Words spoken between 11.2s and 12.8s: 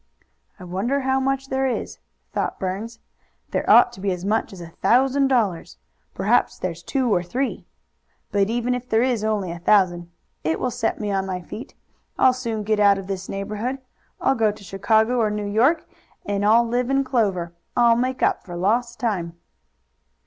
my feet. I'll soon get